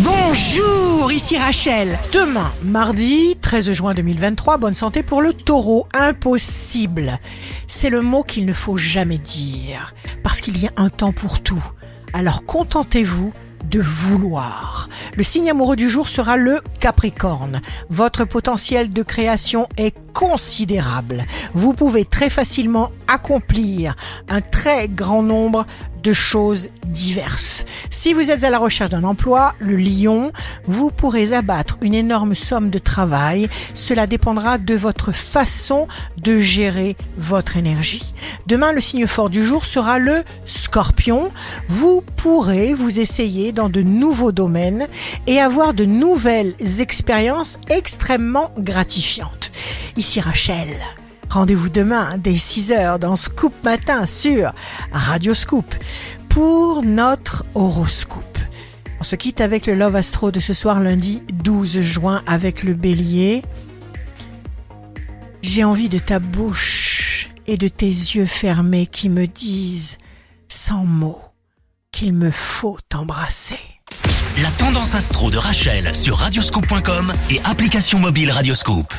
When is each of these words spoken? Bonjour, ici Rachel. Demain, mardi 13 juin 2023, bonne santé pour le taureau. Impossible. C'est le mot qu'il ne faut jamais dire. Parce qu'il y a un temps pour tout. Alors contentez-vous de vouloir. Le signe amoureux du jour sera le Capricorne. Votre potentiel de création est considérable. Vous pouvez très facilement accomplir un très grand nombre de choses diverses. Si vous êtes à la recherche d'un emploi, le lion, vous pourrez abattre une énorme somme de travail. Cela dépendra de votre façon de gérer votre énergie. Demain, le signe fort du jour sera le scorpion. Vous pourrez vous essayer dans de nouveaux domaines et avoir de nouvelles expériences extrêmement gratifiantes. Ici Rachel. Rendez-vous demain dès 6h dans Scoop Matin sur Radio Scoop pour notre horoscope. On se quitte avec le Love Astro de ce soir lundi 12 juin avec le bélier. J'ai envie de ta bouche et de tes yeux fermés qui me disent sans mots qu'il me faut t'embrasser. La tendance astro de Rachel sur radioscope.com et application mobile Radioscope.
Bonjour, 0.00 1.10
ici 1.10 1.38
Rachel. 1.38 1.98
Demain, 2.12 2.52
mardi 2.62 3.34
13 3.40 3.72
juin 3.72 3.94
2023, 3.94 4.58
bonne 4.58 4.74
santé 4.74 5.02
pour 5.02 5.22
le 5.22 5.32
taureau. 5.32 5.86
Impossible. 5.94 7.18
C'est 7.66 7.88
le 7.88 8.02
mot 8.02 8.22
qu'il 8.22 8.44
ne 8.44 8.52
faut 8.52 8.76
jamais 8.76 9.16
dire. 9.16 9.94
Parce 10.22 10.42
qu'il 10.42 10.58
y 10.62 10.66
a 10.66 10.72
un 10.76 10.90
temps 10.90 11.12
pour 11.12 11.40
tout. 11.42 11.64
Alors 12.12 12.44
contentez-vous 12.44 13.32
de 13.70 13.80
vouloir. 13.80 14.90
Le 15.16 15.22
signe 15.22 15.50
amoureux 15.50 15.76
du 15.76 15.88
jour 15.88 16.08
sera 16.08 16.36
le 16.36 16.60
Capricorne. 16.78 17.62
Votre 17.88 18.26
potentiel 18.26 18.90
de 18.90 19.02
création 19.02 19.66
est 19.78 19.96
considérable. 20.16 21.26
Vous 21.52 21.74
pouvez 21.74 22.06
très 22.06 22.30
facilement 22.30 22.90
accomplir 23.06 23.94
un 24.30 24.40
très 24.40 24.88
grand 24.88 25.22
nombre 25.22 25.66
de 26.02 26.12
choses 26.14 26.70
diverses. 26.86 27.64
Si 27.90 28.14
vous 28.14 28.30
êtes 28.30 28.44
à 28.44 28.50
la 28.50 28.58
recherche 28.58 28.90
d'un 28.90 29.04
emploi, 29.04 29.54
le 29.58 29.76
lion, 29.76 30.32
vous 30.66 30.90
pourrez 30.90 31.32
abattre 31.32 31.76
une 31.82 31.94
énorme 31.94 32.34
somme 32.34 32.70
de 32.70 32.78
travail. 32.78 33.48
Cela 33.74 34.06
dépendra 34.06 34.56
de 34.56 34.74
votre 34.74 35.12
façon 35.12 35.86
de 36.16 36.38
gérer 36.38 36.96
votre 37.18 37.56
énergie. 37.56 38.14
Demain, 38.46 38.72
le 38.72 38.80
signe 38.80 39.06
fort 39.06 39.28
du 39.28 39.44
jour 39.44 39.66
sera 39.66 39.98
le 39.98 40.22
scorpion. 40.46 41.30
Vous 41.68 42.02
pourrez 42.16 42.72
vous 42.72 43.00
essayer 43.00 43.52
dans 43.52 43.68
de 43.68 43.82
nouveaux 43.82 44.32
domaines 44.32 44.86
et 45.26 45.40
avoir 45.40 45.74
de 45.74 45.84
nouvelles 45.84 46.54
expériences 46.80 47.58
extrêmement 47.68 48.52
gratifiantes. 48.58 49.50
Ici 49.96 50.20
Rachel. 50.20 50.68
Rendez-vous 51.30 51.70
demain 51.70 52.18
dès 52.18 52.32
6h 52.32 52.98
dans 52.98 53.16
Scoop 53.16 53.54
Matin 53.64 54.04
sur 54.04 54.52
Radio 54.92 55.32
Scoop 55.32 55.74
pour 56.28 56.82
notre 56.82 57.46
horoscope. 57.54 58.38
On 59.00 59.04
se 59.04 59.16
quitte 59.16 59.40
avec 59.40 59.66
le 59.66 59.74
Love 59.74 59.96
Astro 59.96 60.30
de 60.30 60.40
ce 60.40 60.52
soir 60.52 60.80
lundi 60.80 61.22
12 61.32 61.80
juin 61.80 62.22
avec 62.26 62.62
le 62.62 62.74
bélier. 62.74 63.42
J'ai 65.40 65.64
envie 65.64 65.88
de 65.88 65.98
ta 65.98 66.18
bouche 66.18 67.30
et 67.46 67.56
de 67.56 67.68
tes 67.68 67.86
yeux 67.86 68.26
fermés 68.26 68.86
qui 68.86 69.08
me 69.08 69.26
disent 69.26 69.96
sans 70.48 70.84
mots 70.84 71.22
qu'il 71.90 72.12
me 72.12 72.30
faut 72.30 72.78
t'embrasser. 72.90 73.58
La 74.42 74.50
tendance 74.50 74.94
astro 74.94 75.30
de 75.30 75.38
Rachel 75.38 75.94
sur 75.94 76.18
radioscope.com 76.18 77.12
et 77.30 77.40
application 77.44 77.98
mobile 77.98 78.30
Radioscope. 78.30 78.92